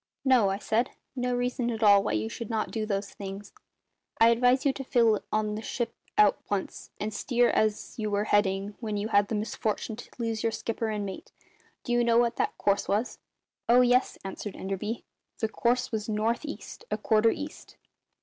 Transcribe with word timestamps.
"No," 0.25 0.49
I 0.49 0.57
said; 0.57 0.89
"no 1.15 1.35
reason 1.35 1.69
at 1.69 1.83
all 1.83 2.01
why 2.01 2.13
you 2.13 2.27
should 2.27 2.49
not 2.49 2.71
do 2.71 2.87
those 2.87 3.11
things. 3.11 3.53
I 4.19 4.29
advise 4.29 4.65
you 4.65 4.73
to 4.73 4.83
fill 4.83 5.23
on 5.31 5.53
the 5.53 5.61
ship 5.61 5.93
at 6.17 6.35
once, 6.49 6.89
and 6.99 7.13
steer 7.13 7.51
as 7.51 7.99
you 7.99 8.09
were 8.09 8.23
heading 8.23 8.73
when 8.79 8.97
you 8.97 9.09
had 9.09 9.27
the 9.27 9.35
misfortune 9.35 9.95
to 9.97 10.09
lose 10.17 10.41
your 10.41 10.51
skipper 10.51 10.89
and 10.89 11.05
mate. 11.05 11.31
Do 11.83 11.91
you 11.91 12.03
know 12.03 12.17
what 12.17 12.37
that 12.37 12.57
course 12.57 12.87
was?" 12.87 13.19
"Oh 13.69 13.81
yes," 13.81 14.17
answered 14.25 14.55
Enderby; 14.55 15.05
"the 15.37 15.47
course 15.47 15.91
was 15.91 16.09
north 16.09 16.45
east, 16.45 16.83
a 16.89 16.97
quarter 16.97 17.29
east." 17.29 17.77